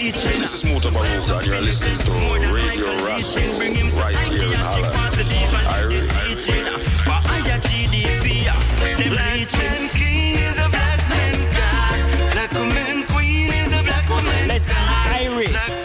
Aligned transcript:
Hey, 0.00 0.12
this 0.12 0.54
is 0.54 0.64
Mutabaruka, 0.64 1.40
and 1.40 1.46
you're 1.46 1.60
listening 1.60 1.92
to 1.92 2.10
Radio 2.54 2.88
Russell 3.04 3.42
right 4.00 4.16
here 4.28 4.48
in 4.48 4.54
Holland. 4.56 4.96
I, 4.96 5.84
re- 5.84 6.08
I, 6.08 6.24
re- 6.24 6.40
Let's 14.48 14.72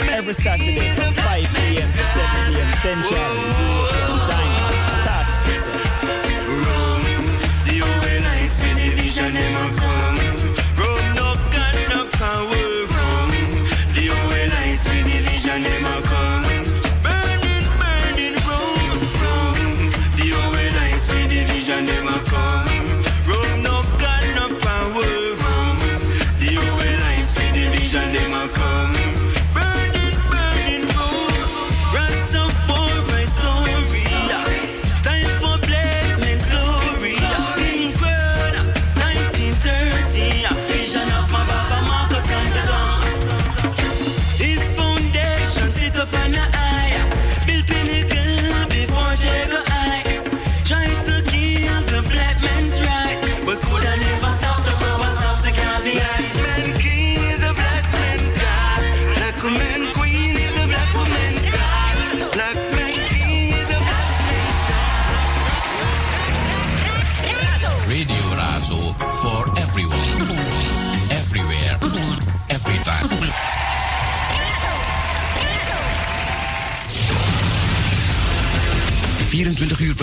Every 0.09 0.33
Saturday 0.33 0.95
from 0.95 1.13
5 1.13 1.53
p.m. 1.53 1.75
to 1.75 2.03
7 2.05 2.53
p.m. 2.53 2.71
Central. 2.79 4.14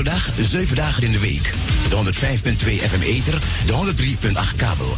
...24 0.03 0.09
uur 0.09 0.13
per 0.13 0.13
dag, 0.13 0.31
7 0.49 0.77
dagen 0.77 1.03
in 1.03 1.13
de 1.13 1.19
week. 1.19 1.53
De 1.89 1.97
105.2 1.97 2.91
FM 2.91 3.03
Ether, 3.03 3.39
de 3.67 3.73
103.8 3.73 4.57
kabel. 4.57 4.97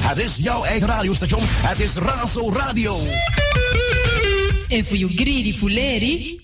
Het 0.00 0.18
is 0.18 0.36
jouw 0.36 0.64
eigen 0.64 0.88
radiostation. 0.88 1.42
Het 1.44 1.80
is 1.80 1.94
Razo 1.94 2.52
Radio. 2.52 3.00
En 4.68 4.84
voor 4.84 4.96
you 4.96 5.12
greedy 5.14 5.54
fuleri. 5.54 6.40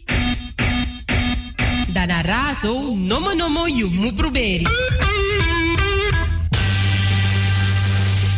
Dan 1.89 2.11
razo, 2.11 2.95
nomo 2.95 3.33
nomo 3.33 3.67
you 3.67 3.91
mu 3.91 4.13
proberi. 4.13 4.67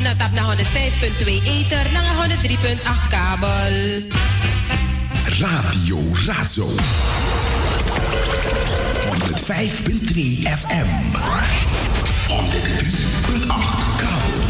Na 0.02 0.14
tap 0.16 0.32
na 0.32 0.54
105.2 0.54 1.26
ether, 1.44 1.86
na 1.92 2.26
103.8 2.26 3.08
kabel. 3.08 4.02
Radio 5.38 5.98
Razo. 6.26 6.68
105.2 9.48 10.46
FM. 10.46 11.12
103.8 12.28 13.48
kabel. 13.98 14.48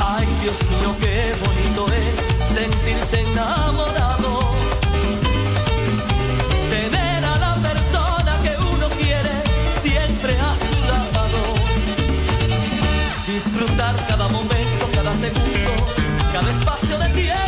Ay, 0.00 0.26
Dios 0.42 0.58
mío, 0.70 0.96
qué 1.00 1.34
bonito 1.44 1.86
es 1.92 2.54
sentirse 2.54 3.20
enamorado. 3.20 4.32
Tener 6.70 7.24
a 7.24 7.38
la 7.38 7.54
persona 7.56 8.36
que 8.42 8.56
uno 8.56 8.88
quiere 8.98 9.42
siempre 9.82 10.38
a 10.40 10.56
su 10.56 10.74
lado. 10.88 11.40
Disfrutar 13.26 13.94
cada 14.08 14.28
momento, 14.28 14.88
cada 14.94 15.12
segundo, 15.12 15.70
cada 16.32 16.50
espacio 16.50 16.98
de 16.98 17.08
tiempo. 17.10 17.47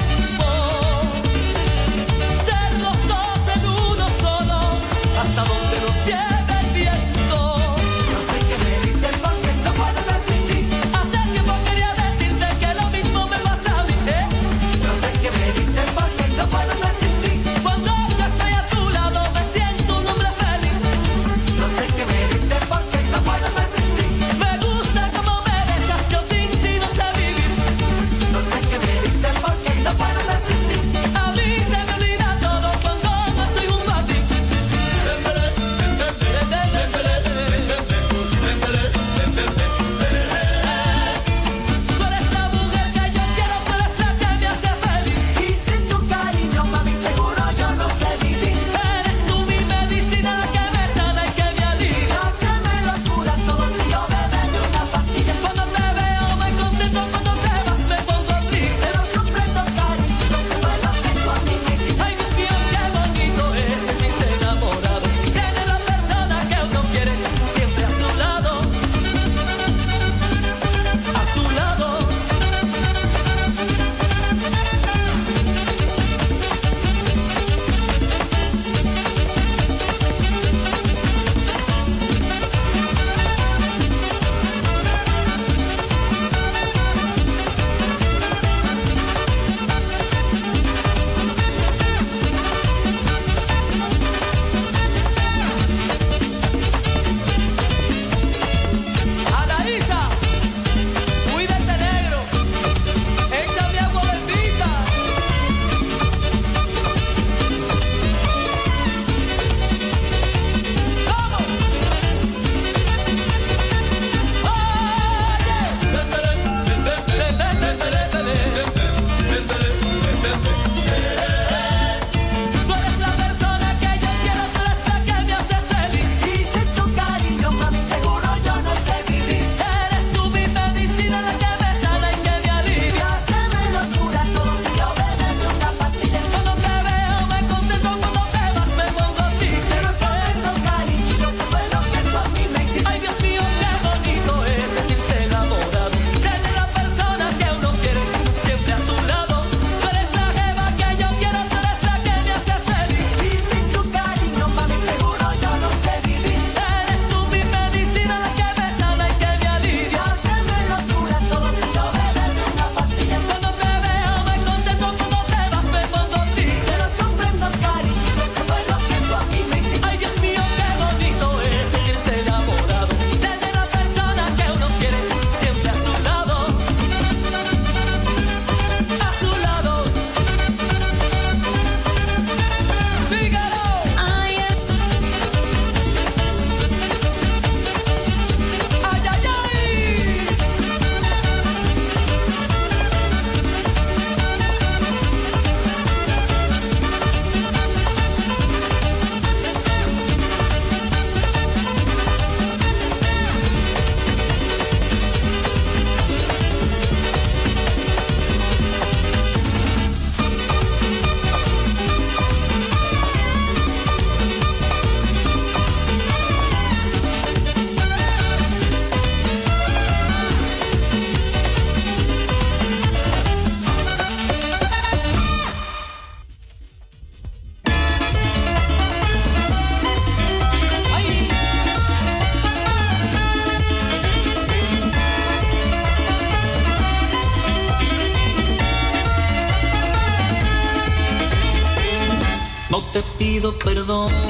Perdón, 243.75 244.30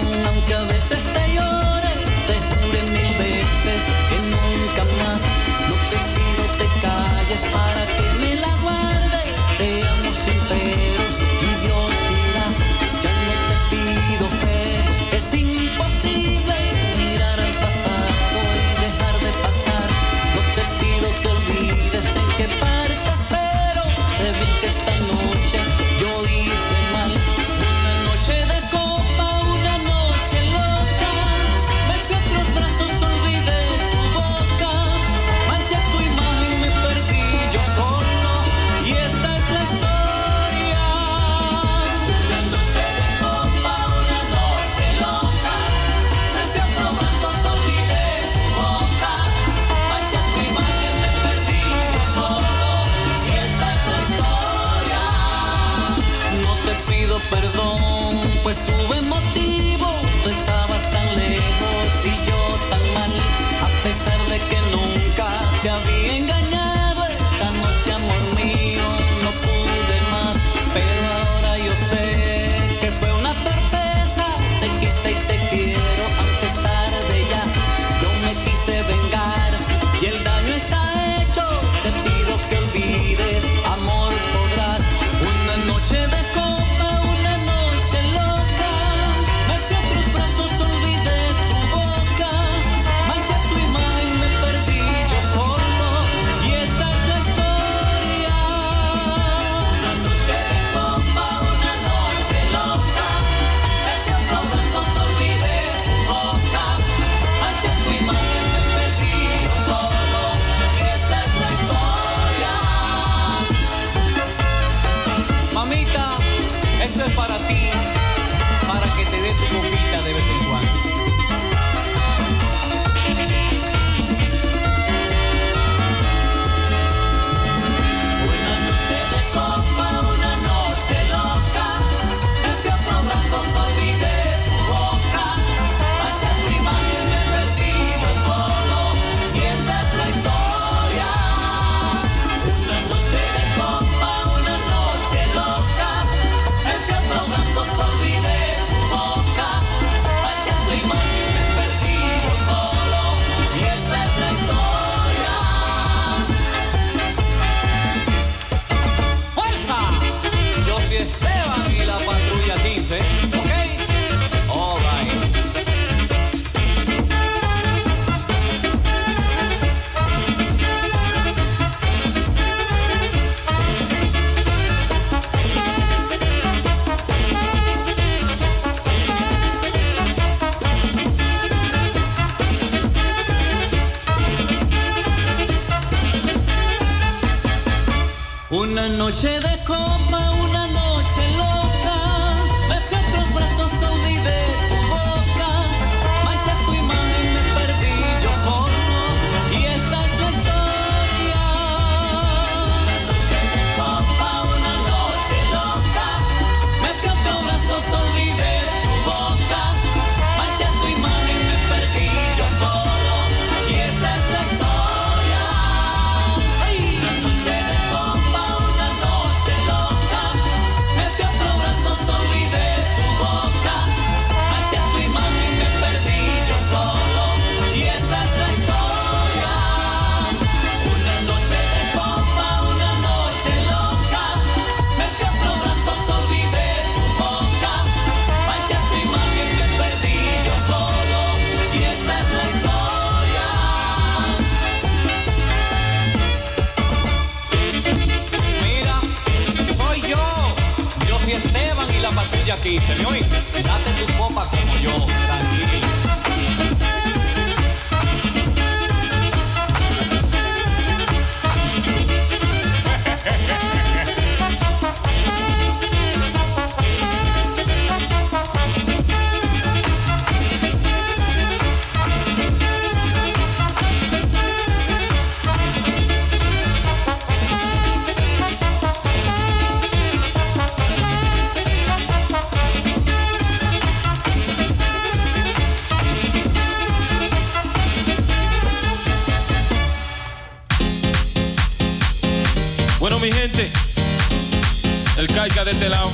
este 295.81 295.89
lado. 295.89 296.13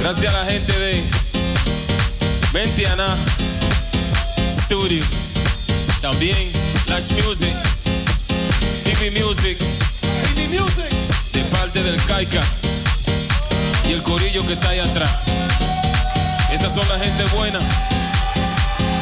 Gracias 0.00 0.34
a 0.34 0.38
la 0.38 0.50
gente 0.50 0.72
de 0.72 1.04
Ventiana 2.50 3.14
Studio. 4.50 5.04
También 6.00 6.50
Latch 6.86 7.10
Music. 7.22 7.54
TV 8.84 9.10
Music. 9.10 9.58
TV 10.34 10.48
Music. 10.48 10.90
De 11.34 11.44
parte 11.44 11.82
del 11.82 12.02
Caica. 12.04 12.40
Y 13.86 13.92
el 13.92 14.02
corillo 14.02 14.46
que 14.46 14.54
está 14.54 14.70
ahí 14.70 14.78
atrás. 14.78 15.10
Esas 16.50 16.72
son 16.72 16.88
la 16.88 16.98
gente 16.98 17.22
buena. 17.36 17.58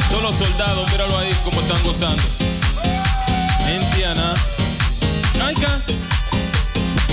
Todos 0.09 0.23
los 0.23 0.35
soldados, 0.35 0.91
míralo 0.91 1.17
ahí 1.17 1.33
como 1.45 1.61
están 1.61 1.81
gozando. 1.83 2.23
Ventiana. 3.65 4.33
Caica. 5.37 5.79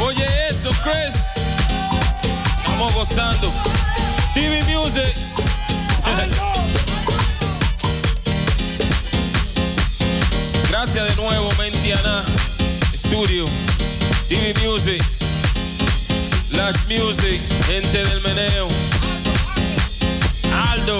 Oye 0.01 0.27
eso, 0.51 0.71
Chris. 0.83 1.36
Estamos 2.87 3.09
gozando. 3.09 3.53
TV 4.33 4.63
Music. 4.63 5.03
Gracias 10.71 11.09
de 11.09 11.17
nuevo, 11.17 11.51
Mentiana 11.59 12.25
Studio, 12.95 13.45
TV 14.29 14.55
Music, 14.65 15.03
Latch 16.53 16.79
Music, 16.87 17.41
gente 17.67 18.05
del 18.05 18.21
meneo. 18.21 18.69
Aldo, 20.71 20.99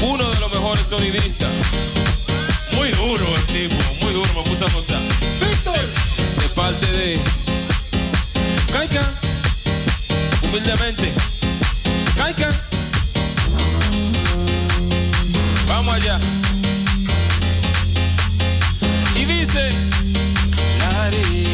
uno 0.00 0.28
de 0.30 0.40
los 0.40 0.52
mejores 0.52 0.88
sonidistas. 0.88 1.52
Muy 2.72 2.90
duro 2.90 3.24
el 3.36 3.42
tipo, 3.44 3.76
muy 4.02 4.12
duro, 4.12 4.28
me 4.34 4.42
puso 4.42 4.66
a 4.66 4.70
gozar. 4.70 5.00
Víctor, 5.40 5.88
de 6.40 6.48
parte 6.56 6.86
de 6.86 7.20
Kaika, 8.72 9.12
humildemente. 10.54 11.12
Kaika, 12.16 12.48
vamos 15.66 15.94
allá. 15.94 16.20
Y 19.16 19.24
dice, 19.24 19.68
Lari, 20.78 21.53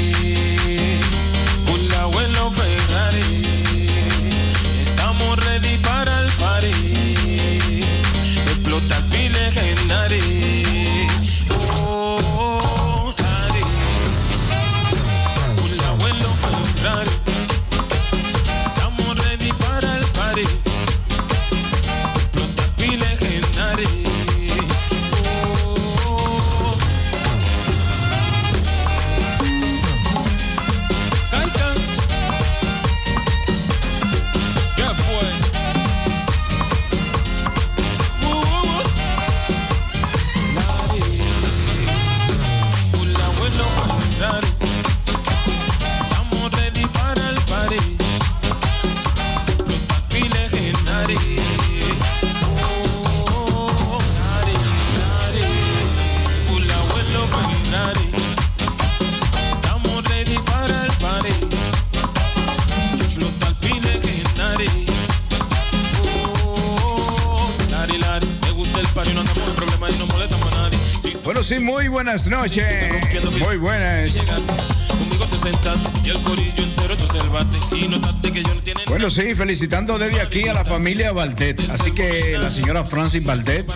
que 78.32 78.42
yo 78.42 78.54
no 78.54 78.62
tiene 78.62 78.82
Bueno, 78.86 79.10
sí, 79.10 79.34
felicitando 79.34 79.98
desde 79.98 80.20
aquí 80.20 80.46
a 80.48 80.54
la 80.54 80.64
familia 80.64 81.12
Valdet. 81.12 81.58
Así 81.70 81.92
que 81.92 82.36
la 82.38 82.50
señora 82.50 82.84
Francis 82.84 83.24
Valdet 83.24 83.66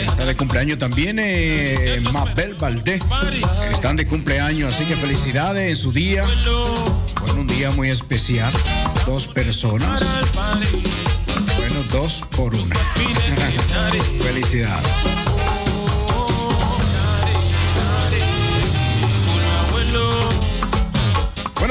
está 0.00 0.24
de 0.24 0.36
cumpleaños 0.36 0.78
también. 0.78 1.18
Eh, 1.20 2.02
Mabel 2.12 2.54
Valdet 2.54 3.02
están 3.70 3.96
de 3.96 4.06
cumpleaños. 4.06 4.74
Así 4.74 4.84
que 4.84 4.96
felicidades 4.96 5.68
en 5.68 5.76
su 5.76 5.92
día. 5.92 6.22
Bueno, 7.20 7.40
un 7.40 7.46
día 7.46 7.70
muy 7.72 7.90
especial. 7.90 8.52
Dos 9.06 9.26
personas. 9.26 10.02
Bueno, 11.56 11.82
dos 11.92 12.22
por 12.36 12.54
una. 12.54 12.76
Felicidades. 14.22 15.27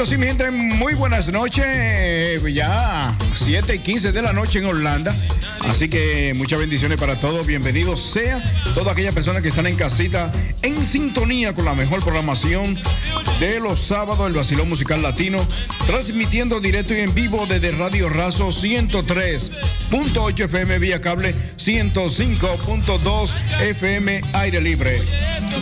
Bueno, 0.08 0.22
sí, 0.22 0.26
mi 0.26 0.26
gente, 0.26 0.50
muy 0.50 0.94
buenas 0.94 1.28
noches. 1.28 2.42
Ya 2.54 3.14
7 3.34 3.74
y 3.74 3.78
15 3.78 4.10
de 4.10 4.22
la 4.22 4.32
noche 4.32 4.58
en 4.58 4.64
Holanda. 4.64 5.14
Así 5.60 5.90
que 5.90 6.32
muchas 6.34 6.58
bendiciones 6.58 6.98
para 6.98 7.14
todos. 7.16 7.46
Bienvenidos 7.46 8.10
sea 8.10 8.42
todas 8.74 8.88
aquellas 8.88 9.12
personas 9.12 9.42
que 9.42 9.48
están 9.48 9.66
en 9.66 9.76
casita 9.76 10.32
en 10.62 10.82
sintonía 10.82 11.54
con 11.54 11.66
la 11.66 11.74
mejor 11.74 12.02
programación 12.02 12.78
de 13.38 13.60
los 13.60 13.80
sábados, 13.80 14.26
el 14.26 14.32
Vacilón 14.32 14.70
Musical 14.70 15.02
Latino, 15.02 15.46
transmitiendo 15.86 16.58
directo 16.58 16.94
y 16.94 17.00
en 17.00 17.12
vivo 17.12 17.44
desde 17.46 17.72
Radio 17.72 18.08
Razo 18.08 18.48
103.8 18.48 20.40
FM 20.44 20.78
vía 20.78 21.02
cable, 21.02 21.34
105.2 21.58 23.34
FM 23.60 24.22
aire 24.32 24.62
libre. 24.62 25.02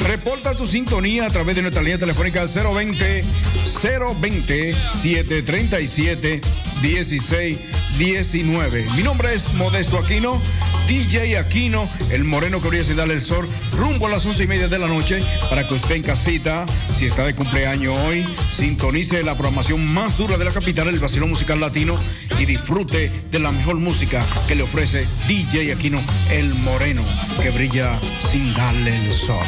Reporta 0.05 0.55
tu 0.55 0.69
sintonía 0.69 1.27
a 1.27 1.31
través 1.31 1.57
de 1.57 1.63
nuestra 1.63 1.83
línea 1.83 1.99
telefónica 1.99 2.47
020 2.47 3.25
020 3.67 4.73
737 4.73 6.41
16 6.83 7.59
19. 7.99 8.87
Mi 8.95 9.03
nombre 9.03 9.35
es 9.35 9.53
Modesto 9.55 9.99
Aquino, 9.99 10.39
DJ 10.87 11.39
Aquino, 11.39 11.89
el 12.11 12.25
moreno 12.25 12.61
que 12.61 12.69
brilla 12.69 12.95
darle 12.95 13.15
el 13.15 13.23
sol, 13.23 13.49
rumbo 13.73 14.07
a 14.07 14.11
las 14.11 14.27
once 14.27 14.45
y 14.45 14.47
media 14.47 14.69
de 14.69 14.79
la 14.79 14.87
noche 14.87 15.23
para 15.49 15.67
que 15.67 15.75
usted 15.75 15.97
en 15.97 16.03
casita, 16.03 16.67
si 16.95 17.07
está 17.07 17.25
de 17.25 17.35
cumpleaños 17.35 17.99
hoy, 17.99 18.27
sintonice 18.53 19.23
la 19.23 19.35
programación 19.35 19.93
más 19.95 20.19
dura 20.19 20.37
de 20.37 20.45
la 20.45 20.53
capital, 20.53 20.89
el 20.89 20.99
vacilón 20.99 21.31
musical 21.31 21.59
latino, 21.59 21.99
y 22.39 22.45
disfrute 22.45 23.11
de 23.31 23.39
la 23.39 23.51
mejor 23.51 23.77
música 23.77 24.25
que 24.47 24.55
le 24.55 24.63
ofrece 24.63 25.07
DJ 25.27 25.73
Aquino, 25.73 26.01
el 26.31 26.55
moreno 26.57 27.03
que 27.43 27.51
brilla 27.51 27.99
sin 28.31 28.53
darle 28.55 28.95
el 28.95 29.13
sol. 29.13 29.47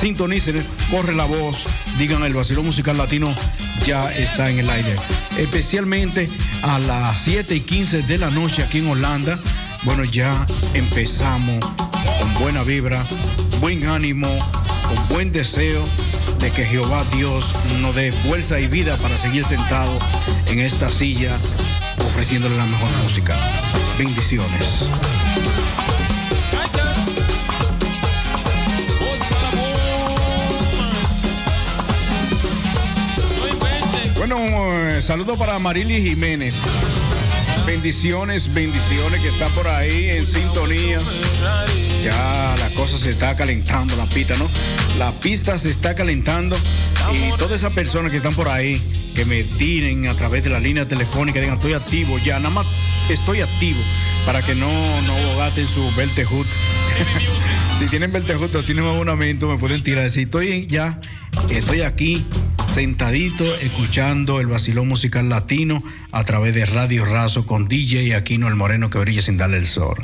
Sintonicen, 0.00 0.64
corre 0.90 1.14
la 1.14 1.24
voz, 1.24 1.66
digan 1.98 2.22
el 2.22 2.34
vacilón 2.34 2.66
musical 2.66 2.96
latino 2.96 3.32
ya 3.84 4.10
está 4.12 4.50
en 4.50 4.58
el 4.58 4.70
aire. 4.70 4.96
Especialmente 5.36 6.28
a 6.62 6.78
las 6.78 7.20
7 7.22 7.54
y 7.54 7.60
15 7.60 8.02
de 8.02 8.18
la 8.18 8.30
noche 8.30 8.62
aquí 8.62 8.78
en 8.78 8.88
Holanda. 8.88 9.38
Bueno, 9.84 10.04
ya 10.04 10.44
empezamos 10.74 11.64
con 12.18 12.34
buena 12.40 12.62
vibra, 12.62 13.04
buen 13.60 13.86
ánimo, 13.86 14.28
con 14.88 15.08
buen 15.08 15.32
deseo 15.32 15.84
de 16.38 16.50
que 16.50 16.64
Jehová 16.64 17.04
Dios 17.12 17.54
nos 17.80 17.94
dé 17.94 18.12
fuerza 18.12 18.58
y 18.60 18.66
vida 18.66 18.96
para 18.96 19.16
seguir 19.16 19.44
sentado 19.44 19.98
en 20.46 20.60
esta 20.60 20.88
silla 20.88 21.38
ofreciéndole 21.98 22.56
la 22.56 22.66
mejor 22.66 22.90
música. 23.02 23.36
Bendiciones. 23.98 24.88
Bueno, 34.16 34.38
eh, 34.38 35.02
saludo 35.02 35.36
para 35.36 35.58
Marily 35.58 36.02
Jiménez. 36.02 36.54
Bendiciones, 37.66 38.52
bendiciones 38.52 39.20
que 39.20 39.28
está 39.28 39.48
por 39.48 39.68
ahí 39.68 40.10
en 40.10 40.24
sintonía. 40.24 41.00
Ya 42.02 42.56
la 42.58 42.70
cosa 42.70 42.96
se 42.96 43.10
está 43.10 43.36
calentando, 43.36 43.94
la 43.96 44.06
pista, 44.06 44.36
¿no? 44.36 44.46
La 44.98 45.12
pista 45.12 45.58
se 45.58 45.68
está 45.68 45.94
calentando 45.94 46.56
y 47.12 47.36
todas 47.36 47.60
esas 47.60 47.72
personas 47.72 48.10
que 48.10 48.16
están 48.18 48.34
por 48.34 48.48
ahí, 48.48 48.80
que 49.14 49.24
me 49.24 49.42
tiren 49.42 50.08
a 50.08 50.14
través 50.14 50.42
de 50.42 50.50
la 50.50 50.58
línea 50.58 50.88
telefónica, 50.88 51.38
digan, 51.40 51.56
estoy 51.56 51.74
activo, 51.74 52.18
ya, 52.24 52.38
nada 52.38 52.50
más 52.50 52.66
estoy 53.10 53.40
activo, 53.40 53.78
para 54.24 54.42
que 54.42 54.54
no, 54.54 54.68
no 55.02 55.38
gasten 55.38 55.66
su 55.66 55.92
Beltehut. 55.96 56.46
si 57.78 57.86
tienen 57.88 58.10
Beltehut 58.10 58.54
o 58.54 58.64
tienen 58.64 58.86
abonamiento, 58.86 59.48
me 59.48 59.58
pueden 59.58 59.82
tirar. 59.82 60.10
Si 60.10 60.22
estoy 60.22 60.66
ya, 60.66 60.98
estoy 61.50 61.82
aquí 61.82 62.24
sentadito 62.74 63.54
escuchando 63.56 64.40
el 64.40 64.46
vacilón 64.48 64.88
musical 64.88 65.28
latino 65.28 65.82
a 66.12 66.24
través 66.24 66.54
de 66.54 66.66
Radio 66.66 67.04
Razo 67.04 67.46
con 67.46 67.68
DJ 67.68 68.14
Aquino 68.14 68.48
el 68.48 68.54
Moreno 68.54 68.90
que 68.90 68.98
brilla 68.98 69.22
sin 69.22 69.36
darle 69.36 69.58
el 69.58 69.66
sol. 69.66 69.96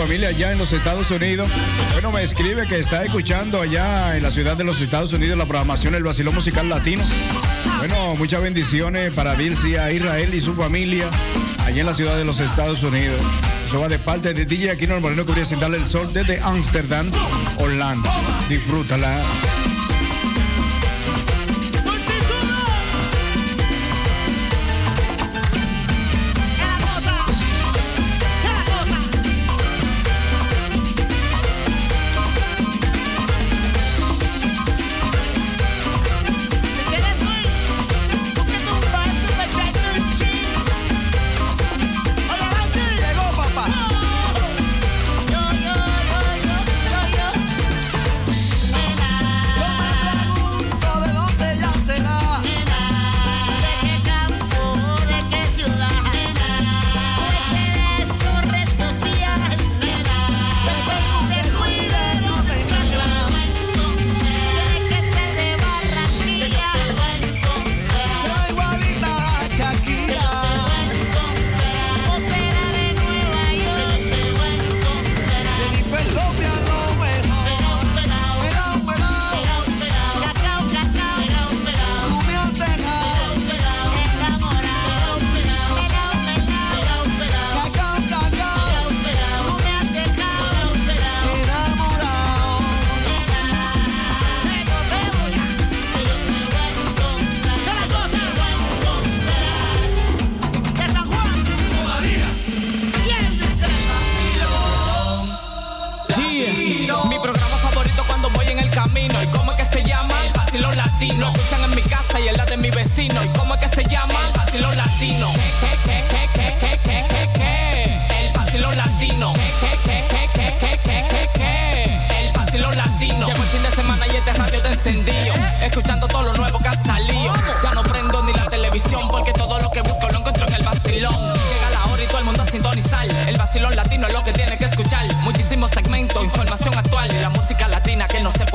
familia 0.00 0.28
allá 0.28 0.50
en 0.50 0.56
los 0.56 0.72
Estados 0.72 1.10
Unidos. 1.10 1.46
Bueno, 1.92 2.10
me 2.10 2.22
escribe 2.22 2.66
que 2.66 2.78
está 2.78 3.04
escuchando 3.04 3.60
allá 3.60 4.16
en 4.16 4.22
la 4.22 4.30
ciudad 4.30 4.56
de 4.56 4.64
los 4.64 4.80
Estados 4.80 5.12
Unidos 5.12 5.36
la 5.36 5.44
programación 5.44 5.94
El 5.94 6.04
Vacilón 6.04 6.34
Musical 6.34 6.70
Latino. 6.70 7.02
Bueno, 7.76 8.14
muchas 8.16 8.40
bendiciones 8.40 9.12
para 9.12 9.34
Dilcia 9.34 9.92
Israel 9.92 10.32
y 10.32 10.40
su 10.40 10.54
familia 10.54 11.10
allá 11.66 11.80
en 11.80 11.86
la 11.86 11.92
ciudad 11.92 12.16
de 12.16 12.24
los 12.24 12.40
Estados 12.40 12.82
Unidos. 12.82 13.20
Eso 13.66 13.78
va 13.78 13.88
de 13.88 13.98
parte 13.98 14.32
de 14.32 14.46
DJ 14.46 14.70
Aquino 14.70 14.94
el 14.94 15.02
Moreno 15.02 15.26
que 15.26 15.32
voy 15.32 15.44
sentarle 15.44 15.76
el 15.76 15.86
sol 15.86 16.10
desde 16.10 16.40
Ámsterdam, 16.40 17.10
Holanda. 17.58 18.10
Disfrútala. 18.48 19.18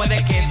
puede 0.07 0.23
que 0.23 0.44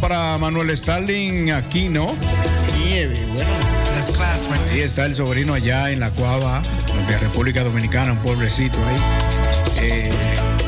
para 0.00 0.38
Manuel 0.38 0.70
Stalin 0.70 1.50
Aquino. 1.50 2.14
Nieve. 2.76 3.18
Ahí 4.70 4.80
está 4.80 5.04
el 5.06 5.16
sobrino 5.16 5.54
allá 5.54 5.90
en 5.90 5.98
La 5.98 6.10
Cuava, 6.10 6.62
de 7.08 7.18
República 7.18 7.64
Dominicana, 7.64 8.12
un 8.12 8.18
pueblecito 8.18 8.78
ahí. 8.86 8.96
Eh, 9.82 10.10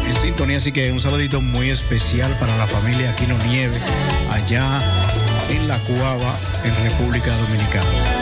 en 0.09 0.17
sintonía, 0.17 0.57
así 0.57 0.73
que 0.73 0.91
un 0.91 0.99
saludito 0.99 1.41
muy 1.41 1.71
especial 1.71 2.37
para 2.41 2.57
la 2.57 2.67
familia 2.67 3.11
Aquino 3.11 3.39
Nieve, 3.47 3.79
allá 4.31 4.81
en 5.51 5.69
La 5.69 5.79
Cuava, 5.79 6.37
en 6.65 6.75
República 6.91 7.37
Dominicana. 7.37 8.20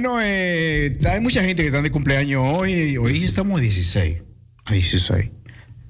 Bueno, 0.00 0.20
eh, 0.22 0.96
hay 1.10 1.20
mucha 1.20 1.42
gente 1.42 1.62
que 1.62 1.66
está 1.66 1.82
de 1.82 1.90
cumpleaños 1.90 2.40
hoy. 2.44 2.96
Hoy 2.98 3.24
estamos 3.24 3.58
a 3.58 3.62
16. 3.62 4.18
A 4.66 4.72
16. 4.72 5.30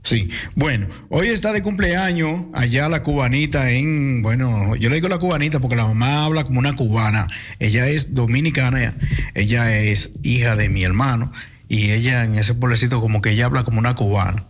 Sí, 0.03 0.31
bueno, 0.55 0.87
hoy 1.11 1.27
está 1.27 1.53
de 1.53 1.61
cumpleaños 1.61 2.47
allá 2.55 2.89
la 2.89 3.03
cubanita 3.03 3.71
en, 3.71 4.23
bueno, 4.23 4.77
yo 4.77 4.89
le 4.89 4.95
digo 4.95 5.09
la 5.09 5.19
cubanita 5.19 5.61
porque 5.61 5.77
la 5.77 5.87
mamá 5.87 6.25
habla 6.25 6.45
como 6.45 6.59
una 6.59 6.75
cubana. 6.75 7.27
Ella 7.59 7.87
es 7.87 8.15
dominicana, 8.15 8.97
ella 9.35 9.79
es 9.79 10.13
hija 10.23 10.57
de 10.57 10.71
mi 10.71 10.85
hermano 10.85 11.31
y 11.69 11.91
ella 11.91 12.25
en 12.25 12.37
ese 12.37 12.55
pueblecito 12.55 13.03
como 13.03 13.21
que 13.21 13.33
ella 13.33 13.45
habla 13.45 13.65
como 13.65 13.79
una 13.79 13.95
cubana. 13.95 14.43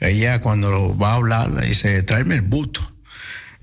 Ella 0.00 0.42
cuando 0.42 0.98
va 0.98 1.12
a 1.12 1.14
hablar 1.14 1.50
le 1.50 1.66
dice, 1.66 2.02
tráeme 2.02 2.34
el 2.34 2.42
buto. 2.42 2.82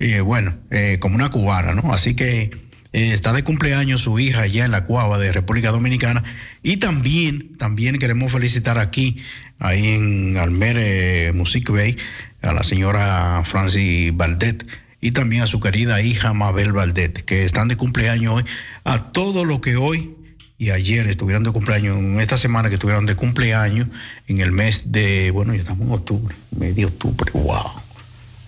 Y 0.00 0.14
eh, 0.14 0.22
bueno, 0.22 0.58
eh, 0.72 0.98
como 0.98 1.14
una 1.14 1.30
cubana, 1.30 1.72
¿no? 1.72 1.92
Así 1.92 2.16
que 2.16 2.65
eh, 2.96 3.12
está 3.12 3.34
de 3.34 3.44
cumpleaños 3.44 4.00
su 4.00 4.18
hija 4.18 4.40
allá 4.40 4.64
en 4.64 4.70
la 4.70 4.84
Cuava 4.84 5.18
de 5.18 5.30
República 5.30 5.70
Dominicana. 5.70 6.24
Y 6.62 6.78
también, 6.78 7.54
también 7.58 7.98
queremos 7.98 8.32
felicitar 8.32 8.78
aquí, 8.78 9.18
ahí 9.58 9.86
en 9.86 10.38
Almer 10.38 10.78
eh, 10.80 11.32
Music 11.34 11.68
Bay, 11.68 11.98
a 12.40 12.54
la 12.54 12.62
señora 12.62 13.42
Francis 13.44 14.16
Valdet 14.16 14.66
y 15.02 15.10
también 15.10 15.42
a 15.42 15.46
su 15.46 15.60
querida 15.60 16.00
hija 16.00 16.32
Mabel 16.32 16.72
Valdet, 16.72 17.22
que 17.26 17.44
están 17.44 17.68
de 17.68 17.76
cumpleaños 17.76 18.36
hoy. 18.36 18.44
A 18.84 19.12
todo 19.12 19.44
lo 19.44 19.60
que 19.60 19.76
hoy 19.76 20.16
y 20.56 20.70
ayer 20.70 21.06
estuvieron 21.06 21.44
de 21.44 21.52
cumpleaños, 21.52 21.98
esta 22.22 22.38
semana 22.38 22.70
que 22.70 22.76
estuvieron 22.76 23.04
de 23.04 23.14
cumpleaños, 23.14 23.88
en 24.26 24.40
el 24.40 24.52
mes 24.52 24.90
de, 24.90 25.30
bueno, 25.32 25.54
ya 25.54 25.60
estamos 25.60 25.86
en 25.86 25.92
octubre, 25.92 26.34
medio 26.50 26.88
octubre, 26.88 27.30
wow 27.34 27.85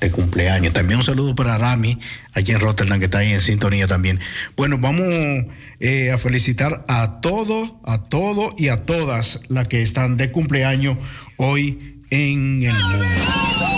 de 0.00 0.10
cumpleaños. 0.10 0.72
También 0.72 0.98
un 0.98 1.04
saludo 1.04 1.34
para 1.34 1.58
Rami, 1.58 1.98
allí 2.32 2.52
en 2.52 2.60
Rotterdam, 2.60 2.98
que 2.98 3.06
está 3.06 3.18
ahí 3.18 3.32
en 3.32 3.40
sintonía 3.40 3.86
también. 3.86 4.20
Bueno, 4.56 4.78
vamos 4.78 5.06
eh, 5.80 6.10
a 6.10 6.18
felicitar 6.18 6.84
a 6.88 7.20
todos, 7.20 7.74
a 7.84 8.04
todos 8.04 8.54
y 8.58 8.68
a 8.68 8.84
todas 8.84 9.40
las 9.48 9.68
que 9.68 9.82
están 9.82 10.16
de 10.16 10.30
cumpleaños 10.30 10.96
hoy 11.36 12.02
en 12.10 12.62
el 12.62 12.72
mundo. 12.72 13.77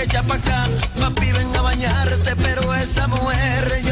ella 0.00 0.22
pa' 0.22 0.34
acá. 0.34 0.68
Papi, 1.00 1.32
ven 1.32 1.56
a 1.56 1.62
bañarte, 1.62 2.36
pero 2.36 2.74
esa 2.74 3.06
mujer 3.08 3.87